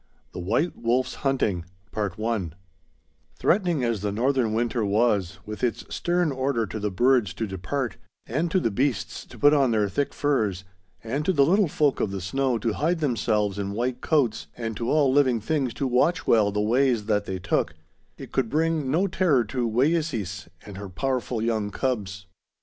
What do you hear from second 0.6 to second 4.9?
Wolf's Hunting Threatening as the northern winter